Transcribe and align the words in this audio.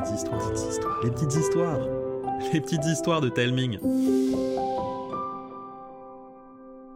petites 0.00 0.16
histoires, 0.16 0.50
les 0.50 0.50
petites 0.50 0.70
histoires, 0.70 1.02
les 1.02 1.10
petites 1.10 1.34
histoires, 1.34 1.78
les 2.52 2.60
petites 2.60 2.84
histoires 2.86 3.20
de 3.20 3.28
Telming. 3.28 3.78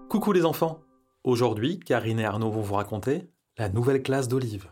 Coucou 0.09 0.33
les 0.33 0.45
enfants. 0.45 0.81
Aujourd'hui, 1.23 1.81
Karine 1.81 2.21
et 2.21 2.25
Arnaud 2.25 2.51
vont 2.51 2.63
vous 2.63 2.75
raconter 2.75 3.29
la 3.59 3.69
nouvelle 3.69 4.03
classe 4.03 4.29
d'Olive. 4.29 4.71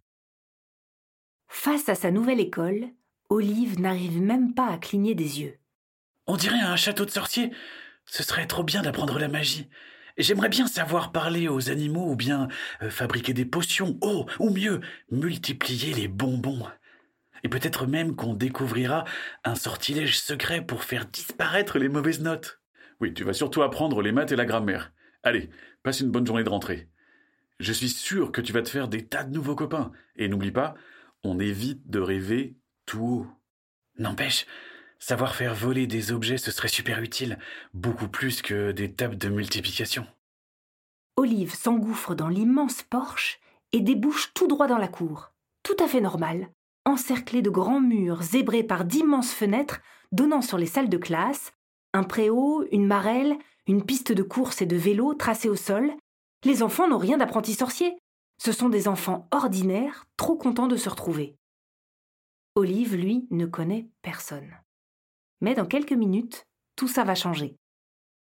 Face 1.48 1.88
à 1.88 1.94
sa 1.94 2.10
nouvelle 2.10 2.40
école, 2.40 2.86
Olive 3.28 3.80
n'arrive 3.80 4.20
même 4.20 4.54
pas 4.54 4.68
à 4.68 4.78
cligner 4.78 5.14
des 5.14 5.40
yeux. 5.40 5.58
On 6.26 6.36
dirait 6.36 6.60
un 6.60 6.76
château 6.76 7.04
de 7.04 7.10
sorciers. 7.10 7.50
Ce 8.06 8.22
serait 8.22 8.46
trop 8.46 8.64
bien 8.64 8.82
d'apprendre 8.82 9.18
la 9.18 9.28
magie. 9.28 9.68
J'aimerais 10.18 10.48
bien 10.48 10.66
savoir 10.66 11.12
parler 11.12 11.48
aux 11.48 11.70
animaux 11.70 12.10
ou 12.10 12.16
bien 12.16 12.48
euh, 12.82 12.90
fabriquer 12.90 13.32
des 13.32 13.46
potions. 13.46 13.98
Oh, 14.02 14.26
ou 14.38 14.50
mieux, 14.50 14.80
multiplier 15.10 15.94
les 15.94 16.08
bonbons. 16.08 16.66
Et 17.42 17.48
peut-être 17.48 17.86
même 17.86 18.14
qu'on 18.14 18.34
découvrira 18.34 19.04
un 19.44 19.54
sortilège 19.54 20.20
secret 20.20 20.64
pour 20.64 20.84
faire 20.84 21.06
disparaître 21.06 21.78
les 21.78 21.88
mauvaises 21.88 22.20
notes. 22.20 22.60
Oui, 23.00 23.12
tu 23.14 23.24
vas 23.24 23.32
surtout 23.32 23.62
apprendre 23.62 24.00
les 24.00 24.12
maths 24.12 24.32
et 24.32 24.36
la 24.36 24.44
grammaire. 24.44 24.92
Allez, 25.22 25.50
passe 25.82 26.00
une 26.00 26.10
bonne 26.10 26.26
journée 26.26 26.44
de 26.44 26.48
rentrée. 26.48 26.88
Je 27.58 27.72
suis 27.72 27.88
sûr 27.88 28.32
que 28.32 28.40
tu 28.40 28.52
vas 28.52 28.62
te 28.62 28.68
faire 28.68 28.88
des 28.88 29.06
tas 29.06 29.24
de 29.24 29.32
nouveaux 29.32 29.56
copains. 29.56 29.92
Et 30.16 30.28
n'oublie 30.28 30.52
pas, 30.52 30.74
on 31.24 31.38
évite 31.38 31.88
de 31.88 32.00
rêver 32.00 32.56
tout 32.86 33.04
haut. 33.04 33.26
N'empêche, 33.98 34.46
savoir 34.98 35.34
faire 35.34 35.54
voler 35.54 35.86
des 35.86 36.12
objets, 36.12 36.38
ce 36.38 36.50
serait 36.50 36.68
super 36.68 37.00
utile, 37.02 37.38
beaucoup 37.74 38.08
plus 38.08 38.42
que 38.42 38.72
des 38.72 38.92
tables 38.92 39.18
de 39.18 39.28
multiplication. 39.28 40.06
Olive 41.16 41.54
s'engouffre 41.54 42.14
dans 42.14 42.28
l'immense 42.28 42.82
porche 42.82 43.40
et 43.72 43.80
débouche 43.80 44.32
tout 44.34 44.48
droit 44.48 44.66
dans 44.66 44.78
la 44.78 44.88
cour. 44.88 45.32
Tout 45.62 45.76
à 45.78 45.86
fait 45.86 46.00
normal, 46.00 46.48
encerclée 46.84 47.42
de 47.42 47.50
grands 47.50 47.80
murs 47.80 48.22
zébrés 48.22 48.62
par 48.62 48.84
d'immenses 48.84 49.32
fenêtres 49.32 49.80
donnant 50.10 50.42
sur 50.42 50.58
les 50.58 50.66
salles 50.66 50.88
de 50.88 50.98
classe, 50.98 51.52
un 51.92 52.04
préau, 52.04 52.64
une 52.70 52.86
marelle, 52.86 53.36
une 53.66 53.84
piste 53.84 54.12
de 54.12 54.22
course 54.22 54.62
et 54.62 54.66
de 54.66 54.76
vélo 54.76 55.14
tracée 55.14 55.48
au 55.48 55.56
sol. 55.56 55.92
Les 56.44 56.62
enfants 56.62 56.88
n'ont 56.88 56.98
rien 56.98 57.18
d'apprenti 57.18 57.54
sorcier. 57.54 57.96
Ce 58.38 58.52
sont 58.52 58.68
des 58.68 58.88
enfants 58.88 59.28
ordinaires, 59.30 60.06
trop 60.16 60.36
contents 60.36 60.68
de 60.68 60.76
se 60.76 60.88
retrouver. 60.88 61.36
Olive, 62.54 62.96
lui, 62.96 63.26
ne 63.30 63.46
connaît 63.46 63.88
personne. 64.02 64.50
Mais 65.40 65.54
dans 65.54 65.66
quelques 65.66 65.92
minutes, 65.92 66.44
tout 66.76 66.88
ça 66.88 67.04
va 67.04 67.14
changer. 67.14 67.56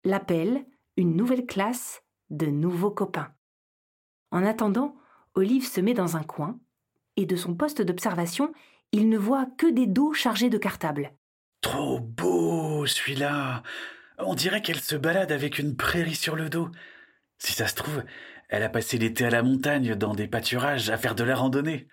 L'appel, 0.03 0.65
une 0.97 1.15
nouvelle 1.15 1.45
classe, 1.45 2.01
de 2.29 2.47
nouveaux 2.47 2.91
copains. 2.91 3.33
En 4.31 4.43
attendant, 4.43 4.95
Olive 5.35 5.67
se 5.67 5.81
met 5.81 5.93
dans 5.93 6.17
un 6.17 6.23
coin, 6.23 6.59
et 7.21 7.25
de 7.25 7.35
son 7.35 7.55
poste 7.55 7.81
d'observation, 7.81 8.51
il 8.91 9.09
ne 9.09 9.17
voit 9.17 9.47
que 9.57 9.67
des 9.67 9.87
dos 9.87 10.13
chargés 10.13 10.49
de 10.49 10.57
cartables. 10.57 11.13
Trop 11.61 11.99
beau, 11.99 12.85
celui-là. 12.85 13.63
On 14.17 14.35
dirait 14.35 14.61
qu'elle 14.61 14.79
se 14.79 14.95
balade 14.95 15.31
avec 15.31 15.59
une 15.59 15.75
prairie 15.75 16.15
sur 16.15 16.35
le 16.35 16.49
dos. 16.49 16.69
Si 17.37 17.53
ça 17.53 17.67
se 17.67 17.75
trouve, 17.75 18.03
elle 18.49 18.63
a 18.63 18.69
passé 18.69 18.97
l'été 18.97 19.25
à 19.25 19.29
la 19.29 19.43
montagne, 19.43 19.95
dans 19.95 20.13
des 20.13 20.27
pâturages, 20.27 20.89
à 20.89 20.97
faire 20.97 21.15
de 21.15 21.23
la 21.23 21.35
randonnée. 21.35 21.87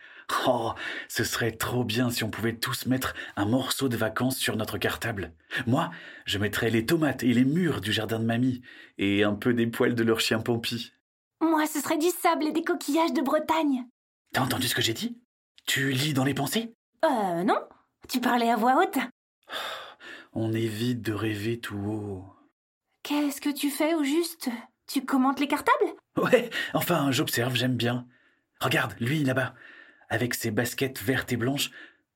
Oh, 0.46 0.72
ce 1.08 1.24
serait 1.24 1.52
trop 1.52 1.84
bien 1.84 2.10
si 2.10 2.24
on 2.24 2.30
pouvait 2.30 2.56
tous 2.56 2.86
mettre 2.86 3.14
un 3.36 3.46
morceau 3.46 3.88
de 3.88 3.96
vacances 3.96 4.36
sur 4.36 4.56
notre 4.56 4.76
cartable. 4.76 5.32
Moi, 5.66 5.90
je 6.26 6.38
mettrais 6.38 6.70
les 6.70 6.84
tomates 6.84 7.22
et 7.22 7.32
les 7.32 7.44
murs 7.44 7.80
du 7.80 7.92
jardin 7.92 8.18
de 8.18 8.24
mamie, 8.24 8.60
et 8.98 9.24
un 9.24 9.34
peu 9.34 9.54
des 9.54 9.66
poils 9.66 9.94
de 9.94 10.02
leur 10.02 10.20
chien 10.20 10.40
Pompi. 10.40 10.92
Moi, 11.40 11.66
ce 11.66 11.80
serait 11.80 11.98
du 11.98 12.08
sable 12.08 12.44
et 12.46 12.52
des 12.52 12.64
coquillages 12.64 13.14
de 13.14 13.22
Bretagne. 13.22 13.86
T'as 14.32 14.42
entendu 14.42 14.68
ce 14.68 14.74
que 14.74 14.82
j'ai 14.82 14.92
dit? 14.94 15.18
Tu 15.66 15.90
lis 15.90 16.12
dans 16.12 16.24
les 16.24 16.34
pensées? 16.34 16.72
Euh, 17.04 17.42
non. 17.44 17.60
Tu 18.08 18.20
parlais 18.20 18.50
à 18.50 18.56
voix 18.56 18.82
haute. 18.82 18.98
On 20.32 20.52
évite 20.52 21.02
de 21.02 21.12
rêver 21.12 21.58
tout 21.58 21.76
haut. 21.78 22.24
Qu'est-ce 23.02 23.40
que 23.40 23.48
tu 23.52 23.70
fais 23.70 23.94
au 23.94 24.04
juste? 24.04 24.50
Tu 24.86 25.04
commentes 25.04 25.40
les 25.40 25.48
cartables? 25.48 25.94
Ouais, 26.16 26.50
enfin, 26.74 27.10
j'observe, 27.10 27.54
j'aime 27.54 27.76
bien. 27.76 28.06
Regarde, 28.60 28.94
lui, 29.00 29.24
là-bas, 29.24 29.54
avec 30.08 30.34
ses 30.34 30.50
baskets 30.50 31.00
vertes 31.02 31.32
et 31.32 31.36
blanches, 31.36 31.70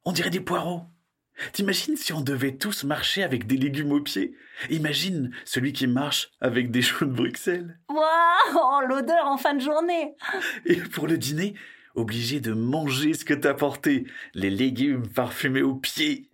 on 0.04 0.12
dirait 0.12 0.30
des 0.30 0.40
poireaux. 0.40 0.82
T'imagines 1.52 1.96
si 1.96 2.12
on 2.12 2.20
devait 2.20 2.56
tous 2.56 2.84
marcher 2.84 3.22
avec 3.22 3.46
des 3.46 3.56
légumes 3.56 3.92
aux 3.92 4.00
pieds? 4.02 4.34
Imagine 4.70 5.30
celui 5.44 5.72
qui 5.72 5.86
marche 5.86 6.30
avec 6.40 6.70
des 6.70 6.82
choux 6.82 7.06
de 7.06 7.12
Bruxelles. 7.12 7.78
Waouh 7.88 8.86
L'odeur 8.86 9.26
en 9.26 9.38
fin 9.38 9.54
de 9.54 9.60
journée 9.60 10.14
Et 10.66 10.76
pour 10.76 11.06
le 11.06 11.16
dîner, 11.16 11.54
obligé 11.94 12.40
de 12.40 12.52
manger 12.52 13.14
ce 13.14 13.24
que 13.24 13.34
t'as 13.34 13.54
porté, 13.54 14.06
les 14.34 14.50
légumes 14.50 15.08
parfumés 15.08 15.62
aux 15.62 15.74
pieds. 15.76 16.30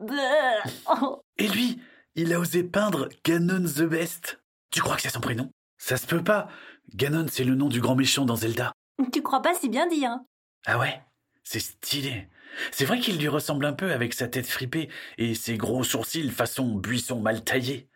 Oh. 1.03 1.23
Et 1.39 1.49
lui, 1.49 1.81
il 2.15 2.33
a 2.33 2.41
osé 2.41 2.65
peindre 2.65 3.09
Ganon 3.25 3.65
the 3.65 3.83
Best. 3.83 4.41
Tu 4.71 4.81
crois 4.81 4.97
que 4.97 5.03
c'est 5.03 5.11
son 5.11 5.21
prénom? 5.21 5.51
Ça 5.79 5.97
se 5.97 6.07
peut 6.07 6.23
pas. 6.25 6.49
Ganon, 6.95 7.27
c'est 7.31 7.45
le 7.45 7.55
nom 7.55 7.69
du 7.69 7.81
grand 7.81 7.95
méchant 7.95 8.25
dans 8.25 8.37
Zelda. 8.37 8.73
Tu 9.13 9.23
crois 9.23 9.43
pas 9.43 9.55
si 9.55 9.69
bien 9.69 9.87
dit, 9.87 10.05
hein 10.05 10.25
Ah 10.67 10.79
ouais? 10.79 11.03
C'est 11.45 11.61
stylé. 11.61 12.29
C'est 12.73 12.85
vrai 12.85 12.99
qu'il 12.99 13.19
lui 13.19 13.29
ressemble 13.29 13.65
un 13.65 13.73
peu 13.73 13.93
avec 13.93 14.15
sa 14.15 14.29
tête 14.29 14.47
fripée 14.47 14.89
et 15.17 15.35
ses 15.35 15.57
gros 15.57 15.85
sourcils 15.85 16.31
façon 16.31 16.75
buisson 16.75 17.21
mal 17.21 17.45
taillé. 17.45 17.89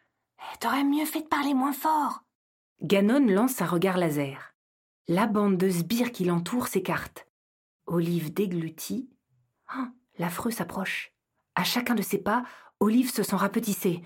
T'aurais 0.61 0.85
mieux 0.85 1.07
fait 1.07 1.23
de 1.23 1.27
parler 1.27 1.55
moins 1.55 1.73
fort. 1.73 2.23
Ganon 2.83 3.27
lance 3.27 3.61
un 3.61 3.67
regard 3.67 3.97
laser. 3.99 4.55
La 5.09 5.27
bande 5.27 5.57
de 5.57 5.69
sbires 5.69 6.13
qui 6.13 6.25
l'entoure 6.25 6.69
s'écarte. 6.69 7.27
Olive 7.87 8.33
déglutit. 8.33 9.11
Ah, 9.69 9.89
L'affreux 10.19 10.51
s'approche. 10.51 11.13
À 11.55 11.65
chacun 11.65 11.95
de 11.95 12.03
ses 12.03 12.19
pas, 12.23 12.45
Olive 12.81 13.11
se 13.11 13.23
sent 13.23 13.37
rapetissée, 13.37 14.03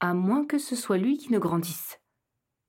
à 0.00 0.14
moins 0.14 0.46
que 0.46 0.58
ce 0.58 0.76
soit 0.76 0.98
lui 0.98 1.18
qui 1.18 1.32
ne 1.32 1.38
grandisse. 1.38 2.00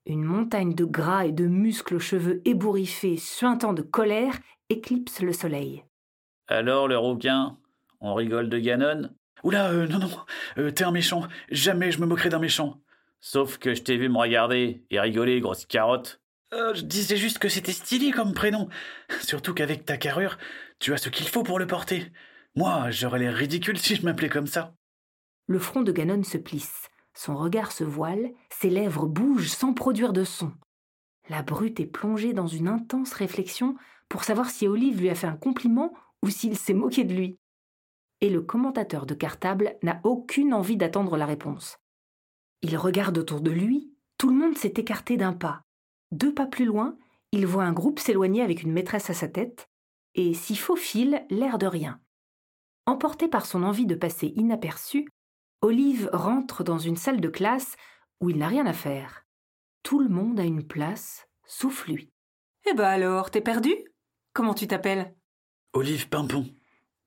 Une 0.06 0.24
montagne 0.24 0.74
de 0.74 0.84
gras 0.84 1.26
et 1.26 1.32
de 1.32 1.46
muscles 1.46 1.96
aux 1.96 2.00
cheveux 2.00 2.40
ébouriffés, 2.44 3.16
suintant 3.16 3.72
de 3.72 3.82
colère, 3.82 4.38
éclipse 4.68 5.20
le 5.20 5.32
soleil. 5.32 5.84
Alors, 6.48 6.88
le 6.88 6.96
rouquin, 6.98 7.58
on 8.00 8.14
rigole 8.14 8.48
de 8.48 8.58
Ganon? 8.58 9.10
Oula, 9.44 9.70
euh, 9.70 9.86
non, 9.86 9.98
non, 9.98 10.10
euh, 10.58 10.70
t'es 10.70 10.84
un 10.84 10.90
méchant. 10.90 11.22
Jamais 11.50 11.92
je 11.92 12.00
me 12.00 12.06
moquerai 12.06 12.28
d'un 12.28 12.38
méchant. 12.38 12.80
Sauf 13.20 13.58
que 13.58 13.74
je 13.74 13.82
t'ai 13.82 13.96
vu 13.96 14.08
me 14.08 14.18
regarder 14.18 14.84
et 14.90 15.00
rigoler, 15.00 15.40
grosse 15.40 15.66
carotte. 15.66 16.19
Euh, 16.52 16.74
je 16.74 16.82
disais 16.82 17.16
juste 17.16 17.38
que 17.38 17.48
c'était 17.48 17.72
stylé 17.72 18.10
comme 18.10 18.34
prénom. 18.34 18.68
Surtout 19.22 19.54
qu'avec 19.54 19.84
ta 19.84 19.96
carrure, 19.96 20.38
tu 20.78 20.92
as 20.92 20.98
ce 20.98 21.08
qu'il 21.08 21.28
faut 21.28 21.42
pour 21.42 21.58
le 21.58 21.66
porter. 21.66 22.10
Moi, 22.56 22.90
j'aurais 22.90 23.20
l'air 23.20 23.34
ridicule 23.34 23.78
si 23.78 23.94
je 23.94 24.04
m'appelais 24.04 24.28
comme 24.28 24.48
ça. 24.48 24.74
Le 25.46 25.58
front 25.58 25.82
de 25.82 25.92
Ganon 25.92 26.22
se 26.22 26.38
plisse, 26.38 26.88
son 27.14 27.36
regard 27.36 27.72
se 27.72 27.84
voile, 27.84 28.30
ses 28.50 28.70
lèvres 28.70 29.06
bougent 29.06 29.50
sans 29.50 29.72
produire 29.72 30.12
de 30.12 30.24
son. 30.24 30.52
La 31.28 31.42
brute 31.42 31.78
est 31.78 31.86
plongée 31.86 32.32
dans 32.32 32.46
une 32.46 32.68
intense 32.68 33.12
réflexion 33.12 33.76
pour 34.08 34.24
savoir 34.24 34.50
si 34.50 34.66
Olive 34.66 35.00
lui 35.00 35.10
a 35.10 35.14
fait 35.14 35.26
un 35.26 35.36
compliment 35.36 35.92
ou 36.22 36.30
s'il 36.30 36.56
s'est 36.56 36.74
moqué 36.74 37.04
de 37.04 37.14
lui. 37.14 37.38
Et 38.20 38.30
le 38.30 38.42
commentateur 38.42 39.06
de 39.06 39.14
cartable 39.14 39.76
n'a 39.82 40.00
aucune 40.02 40.52
envie 40.52 40.76
d'attendre 40.76 41.16
la 41.16 41.26
réponse. 41.26 41.78
Il 42.62 42.76
regarde 42.76 43.16
autour 43.16 43.40
de 43.40 43.50
lui, 43.50 43.94
tout 44.18 44.28
le 44.28 44.36
monde 44.36 44.58
s'est 44.58 44.74
écarté 44.76 45.16
d'un 45.16 45.32
pas. 45.32 45.62
Deux 46.12 46.34
pas 46.34 46.46
plus 46.46 46.64
loin, 46.64 46.96
il 47.32 47.46
voit 47.46 47.64
un 47.64 47.72
groupe 47.72 47.98
s'éloigner 47.98 48.42
avec 48.42 48.62
une 48.62 48.72
maîtresse 48.72 49.10
à 49.10 49.14
sa 49.14 49.28
tête, 49.28 49.68
et 50.14 50.34
s'y 50.34 50.56
faufile 50.56 51.24
l'air 51.30 51.58
de 51.58 51.66
rien. 51.66 52.00
Emporté 52.86 53.28
par 53.28 53.46
son 53.46 53.62
envie 53.62 53.86
de 53.86 53.94
passer 53.94 54.32
inaperçu, 54.36 55.06
Olive 55.60 56.10
rentre 56.12 56.64
dans 56.64 56.78
une 56.78 56.96
salle 56.96 57.20
de 57.20 57.28
classe 57.28 57.76
où 58.20 58.30
il 58.30 58.38
n'a 58.38 58.48
rien 58.48 58.66
à 58.66 58.72
faire. 58.72 59.26
Tout 59.82 60.00
le 60.00 60.08
monde 60.08 60.40
a 60.40 60.44
une 60.44 60.66
place, 60.66 61.28
sauf 61.46 61.86
lui. 61.86 62.10
Eh 62.68 62.74
ben 62.74 62.84
alors, 62.84 63.30
t'es 63.30 63.40
perdu? 63.40 63.74
Comment 64.32 64.54
tu 64.54 64.66
t'appelles? 64.66 65.14
Olive 65.72 66.08
Pimpon. 66.08 66.46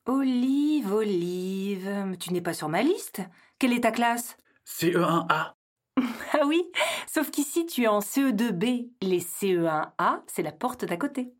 Olive, 0.05 0.91
Olive. 0.91 2.17
Tu 2.19 2.33
n'es 2.33 2.41
pas 2.41 2.53
sur 2.53 2.69
ma 2.69 2.83
liste. 2.83 3.21
Quelle 3.59 3.73
est 3.73 3.81
ta 3.81 3.91
classe? 3.91 4.37
CE1A. 4.65 5.53
Ah 6.33 6.45
oui, 6.47 6.63
sauf 7.07 7.29
qu'ici 7.29 7.65
tu 7.65 7.83
es 7.83 7.87
en 7.87 7.99
CE2B. 7.99 8.91
Les 9.01 9.19
CE1A, 9.19 10.23
c'est 10.27 10.41
la 10.41 10.51
porte 10.51 10.83
d'à 10.83 10.97
côté. 10.97 11.33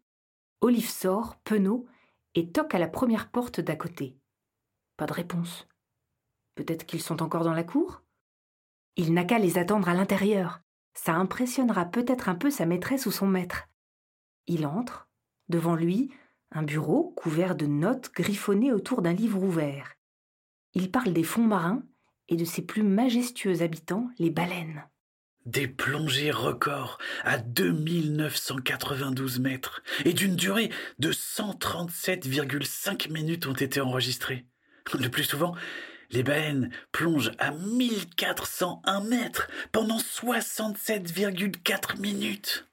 Olive 0.62 0.90
sort, 0.90 1.36
penaud, 1.44 1.88
et 2.36 2.52
toque 2.52 2.76
à 2.76 2.80
la 2.80 2.88
première 2.88 3.30
porte 3.30 3.60
d'à 3.60 3.76
côté. 3.76 4.18
Pas 4.98 5.06
de 5.06 5.14
réponse. 5.14 5.68
Peut-être 6.56 6.86
qu'ils 6.86 7.02
sont 7.02 7.22
encore 7.22 7.44
dans 7.44 7.54
la 7.54 7.64
cour? 7.64 8.04
Il 8.96 9.14
n'a 9.14 9.24
qu'à 9.24 9.40
les 9.40 9.58
attendre 9.58 9.90
à 9.90 9.94
l'intérieur. 9.94 10.62
Ça 10.94 11.16
impressionnera 11.16 11.86
peut-être 11.86 12.30
un 12.30 12.36
peu 12.36 12.52
sa 12.52 12.66
maîtresse 12.66 13.08
ou 13.08 13.12
son 13.12 13.28
maître. 13.28 13.68
Il 14.46 14.68
entre. 14.68 15.10
Devant 15.50 15.76
lui, 15.76 16.14
un 16.52 16.64
bureau 16.64 17.12
couvert 17.16 17.56
de 17.56 17.66
notes 17.66 18.12
griffonnées 18.14 18.72
autour 18.72 19.02
d'un 19.02 19.14
livre 19.14 19.42
ouvert. 19.42 19.96
Il 20.74 20.92
parle 20.92 21.14
des 21.14 21.24
fonds 21.24 21.48
marins 21.48 21.84
et 22.30 22.36
de 22.36 22.46
ses 22.46 22.62
plus 22.62 22.84
majestueux 22.84 23.62
habitants, 23.62 24.10
les 24.20 24.30
baleines. 24.30 24.84
Des 25.46 25.68
plongées 25.68 26.32
records 26.32 26.98
à 27.24 27.38
2992 27.38 29.40
mètres 29.40 29.84
et 30.06 30.14
d'une 30.14 30.38
durée 30.38 30.70
de 31.00 31.12
137,5 31.12 33.12
minutes 33.12 33.46
ont 33.46 33.54
été 33.54 33.82
enregistrées. 33.82 34.46
Le 34.98 35.10
plus 35.10 35.26
souvent, 35.26 35.54
les 36.12 36.24
baleines 36.24 36.72
plongent 36.92 37.32
à 37.40 37.52
1401 37.52 39.04
mètres 39.04 39.50
pendant 39.72 39.98
67,4 39.98 42.00
minutes. 42.00 42.70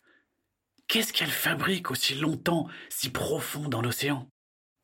Qu'est-ce 0.87 1.13
qu'elles 1.13 1.29
fabriquent 1.29 1.91
aussi 1.91 2.15
longtemps, 2.15 2.69
si 2.89 3.11
profond 3.11 3.69
dans 3.69 3.83
l'océan? 3.83 4.29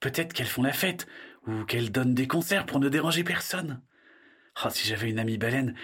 Peut-être 0.00 0.32
qu'elles 0.32 0.46
font 0.46 0.62
la 0.62 0.72
fête, 0.72 1.06
ou 1.46 1.64
qu'elles 1.64 1.92
donnent 1.92 2.14
des 2.14 2.26
concerts 2.26 2.66
pour 2.66 2.80
ne 2.80 2.88
déranger 2.88 3.24
personne. 3.24 3.80
Oh, 4.64 4.68
si 4.70 4.86
j'avais 4.86 5.10
une 5.10 5.18
amie 5.18 5.38
baleine, 5.38 5.74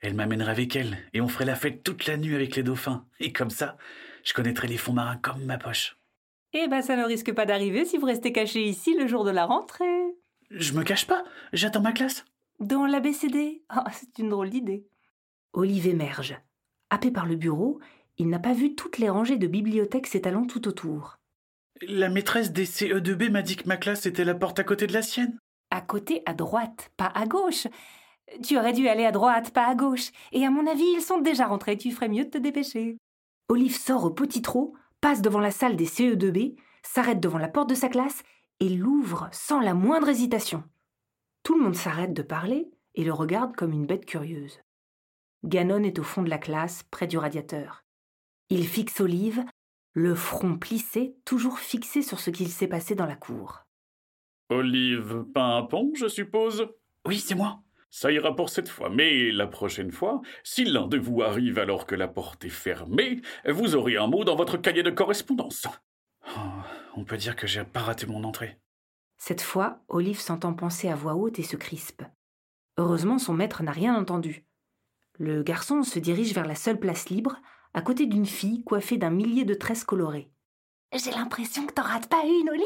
elle 0.00 0.14
m'amènerait 0.14 0.50
avec 0.50 0.74
elle, 0.74 0.96
et 1.12 1.20
on 1.20 1.28
ferait 1.28 1.44
la 1.44 1.54
fête 1.54 1.82
toute 1.82 2.06
la 2.06 2.16
nuit 2.16 2.34
avec 2.34 2.56
les 2.56 2.62
dauphins. 2.62 3.04
Et 3.20 3.32
comme 3.32 3.50
ça, 3.50 3.76
je 4.24 4.32
connaîtrais 4.32 4.68
les 4.68 4.78
fonds 4.78 4.92
marins 4.92 5.18
comme 5.18 5.44
ma 5.44 5.58
poche. 5.58 5.98
Eh 6.54 6.66
ben, 6.68 6.82
ça 6.82 6.96
ne 6.96 7.04
risque 7.04 7.32
pas 7.32 7.46
d'arriver 7.46 7.84
si 7.84 7.98
vous 7.98 8.06
restez 8.06 8.32
caché 8.32 8.62
ici 8.62 8.94
le 8.98 9.06
jour 9.06 9.24
de 9.24 9.30
la 9.30 9.46
rentrée. 9.46 9.84
Je 10.50 10.72
me 10.72 10.82
cache 10.82 11.06
pas, 11.06 11.24
j'attends 11.52 11.80
ma 11.80 11.92
classe. 11.92 12.24
Dans 12.60 12.86
l'ABCD 12.86 13.62
oh, 13.74 13.80
C'est 13.92 14.18
une 14.18 14.28
drôle 14.28 14.50
d'idée. 14.50 14.86
Olive 15.52 15.86
émerge. 15.86 16.36
Happé 16.90 17.10
par 17.10 17.26
le 17.26 17.36
bureau, 17.36 17.80
il 18.18 18.28
n'a 18.28 18.38
pas 18.38 18.52
vu 18.52 18.74
toutes 18.74 18.98
les 18.98 19.08
rangées 19.08 19.38
de 19.38 19.46
bibliothèques 19.46 20.06
s'étalant 20.06 20.46
tout 20.46 20.68
autour. 20.68 21.18
La 21.82 22.08
maîtresse 22.08 22.52
des 22.52 22.66
CE2B 22.66 23.30
m'a 23.30 23.42
dit 23.42 23.56
que 23.56 23.68
ma 23.68 23.76
classe 23.76 24.06
était 24.06 24.24
la 24.24 24.34
porte 24.34 24.58
à 24.58 24.64
côté 24.64 24.86
de 24.86 24.92
la 24.92 25.02
sienne. 25.02 25.38
À 25.70 25.80
côté, 25.80 26.22
à 26.26 26.34
droite, 26.34 26.90
pas 26.96 27.10
à 27.14 27.26
gauche. 27.26 27.66
Tu 28.42 28.56
aurais 28.58 28.72
dû 28.72 28.88
aller 28.88 29.04
à 29.04 29.12
droite, 29.12 29.52
pas 29.52 29.66
à 29.66 29.74
gauche. 29.74 30.10
Et 30.32 30.44
à 30.44 30.50
mon 30.50 30.66
avis, 30.66 30.84
ils 30.94 31.02
sont 31.02 31.20
déjà 31.20 31.46
rentrés, 31.46 31.76
tu 31.76 31.90
ferais 31.90 32.08
mieux 32.08 32.24
de 32.24 32.30
te 32.30 32.38
dépêcher. 32.38 32.96
Olive 33.48 33.76
sort 33.76 34.04
au 34.04 34.10
petit 34.10 34.42
trot, 34.42 34.74
passe 35.00 35.22
devant 35.22 35.40
la 35.40 35.50
salle 35.50 35.76
des 35.76 35.86
CE2B, 35.86 36.56
s'arrête 36.82 37.20
devant 37.20 37.38
la 37.38 37.48
porte 37.48 37.68
de 37.68 37.74
sa 37.74 37.88
classe 37.88 38.22
et 38.60 38.68
l'ouvre 38.68 39.28
sans 39.32 39.60
la 39.60 39.74
moindre 39.74 40.08
hésitation. 40.08 40.64
Tout 41.42 41.56
le 41.56 41.64
monde 41.64 41.74
s'arrête 41.74 42.14
de 42.14 42.22
parler 42.22 42.70
et 42.94 43.04
le 43.04 43.12
regarde 43.12 43.56
comme 43.56 43.72
une 43.72 43.86
bête 43.86 44.06
curieuse. 44.06 44.60
Ganon 45.44 45.82
est 45.82 45.98
au 45.98 46.04
fond 46.04 46.22
de 46.22 46.30
la 46.30 46.38
classe, 46.38 46.84
près 46.84 47.08
du 47.08 47.18
radiateur. 47.18 47.84
Il 48.48 48.66
fixe 48.66 49.00
Olive, 49.00 49.44
le 49.92 50.14
front 50.14 50.56
plissé, 50.56 51.16
toujours 51.24 51.58
fixé 51.58 52.02
sur 52.02 52.20
ce 52.20 52.30
qu'il 52.30 52.48
s'est 52.48 52.68
passé 52.68 52.94
dans 52.94 53.06
la 53.06 53.16
cour. 53.16 53.64
Olive 54.50 55.24
Pimpon, 55.34 55.90
je 55.94 56.06
suppose? 56.06 56.68
Oui, 57.06 57.18
c'est 57.18 57.34
moi. 57.34 57.60
Ça 57.94 58.10
ira 58.10 58.34
pour 58.34 58.48
cette 58.48 58.70
fois, 58.70 58.88
mais 58.88 59.30
la 59.30 59.46
prochaine 59.46 59.92
fois, 59.92 60.22
si 60.44 60.64
l'un 60.64 60.86
de 60.86 60.96
vous 60.96 61.20
arrive 61.20 61.58
alors 61.58 61.84
que 61.84 61.94
la 61.94 62.08
porte 62.08 62.42
est 62.42 62.48
fermée, 62.48 63.20
vous 63.46 63.76
aurez 63.76 63.98
un 63.98 64.06
mot 64.06 64.24
dans 64.24 64.34
votre 64.34 64.56
cahier 64.56 64.82
de 64.82 64.90
correspondance. 64.90 65.66
Oh, 66.26 66.40
on 66.96 67.04
peut 67.04 67.18
dire 67.18 67.36
que 67.36 67.46
j'ai 67.46 67.64
pas 67.64 67.80
raté 67.80 68.06
mon 68.06 68.24
entrée. 68.24 68.58
Cette 69.18 69.42
fois, 69.42 69.82
Olive 69.88 70.20
s'entend 70.20 70.54
penser 70.54 70.88
à 70.88 70.94
voix 70.94 71.16
haute 71.16 71.38
et 71.38 71.42
se 71.42 71.56
crispe. 71.56 72.02
Heureusement, 72.78 73.18
son 73.18 73.34
maître 73.34 73.62
n'a 73.62 73.72
rien 73.72 73.94
entendu. 73.94 74.46
Le 75.18 75.42
garçon 75.42 75.82
se 75.82 75.98
dirige 75.98 76.32
vers 76.32 76.46
la 76.46 76.54
seule 76.54 76.80
place 76.80 77.10
libre, 77.10 77.42
à 77.74 77.82
côté 77.82 78.06
d'une 78.06 78.24
fille 78.24 78.64
coiffée 78.64 78.96
d'un 78.96 79.10
millier 79.10 79.44
de 79.44 79.52
tresses 79.52 79.84
colorées. 79.84 80.32
J'ai 80.94 81.10
l'impression 81.10 81.66
que 81.66 81.74
t'en 81.74 81.82
rates 81.82 82.08
pas 82.08 82.24
une, 82.24 82.48
Olive. 82.48 82.64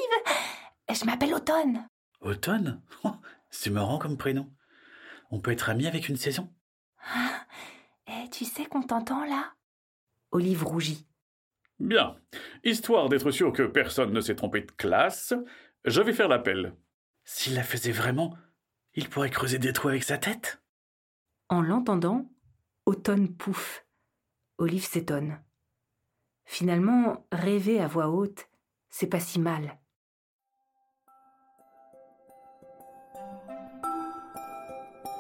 Je 0.88 1.04
m'appelle 1.04 1.34
Automne. 1.34 1.88
Automne 2.20 2.80
oh, 3.02 3.10
C'est 3.50 3.70
marrant 3.70 3.98
comme 3.98 4.16
prénom. 4.16 4.48
On 5.30 5.40
peut 5.40 5.50
être 5.52 5.68
amis 5.70 5.86
avec 5.86 6.08
une 6.08 6.16
saison? 6.16 6.52
Ah, 7.14 7.46
Et 8.06 8.28
tu 8.30 8.44
sais 8.44 8.66
qu'on 8.66 8.82
t'entend 8.82 9.24
là? 9.24 9.52
Olive 10.30 10.64
rougit. 10.64 11.06
Bien. 11.78 12.16
Histoire 12.64 13.08
d'être 13.08 13.30
sûr 13.30 13.52
que 13.52 13.62
personne 13.64 14.12
ne 14.12 14.20
s'est 14.20 14.36
trompé 14.36 14.60
de 14.62 14.70
classe, 14.72 15.34
je 15.84 16.00
vais 16.00 16.12
faire 16.12 16.28
l'appel. 16.28 16.74
S'il 17.24 17.54
la 17.54 17.62
faisait 17.62 17.92
vraiment, 17.92 18.36
il 18.94 19.08
pourrait 19.08 19.30
creuser 19.30 19.58
des 19.58 19.72
trous 19.72 19.88
avec 19.88 20.04
sa 20.04 20.18
tête? 20.18 20.62
En 21.48 21.60
l'entendant, 21.60 22.30
Automne 22.86 23.34
pouffe. 23.34 23.84
Olive 24.58 24.84
s'étonne. 24.86 25.42
Finalement, 26.44 27.26
rêver 27.32 27.80
à 27.80 27.88
voix 27.88 28.08
haute, 28.08 28.48
c'est 28.88 29.08
pas 29.08 29.20
si 29.20 29.40
mal. 29.40 29.78